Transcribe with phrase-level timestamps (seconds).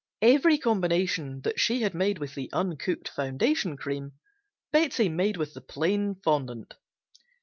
[0.23, 4.13] Every combination that she had made with the uncooked foundation cream
[4.73, 6.73] (see pages 92 94) Betsey made with the plain fondant.